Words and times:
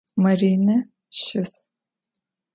Marine 0.23 0.75
şıs. 1.19 1.51